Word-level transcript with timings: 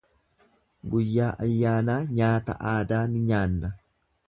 Guyyaa 0.93 1.27
ayyaanaa 1.45 1.99
nyaata 2.21 2.57
aadaa 2.73 3.05
ni 3.13 3.25
nyaanna. 3.31 3.75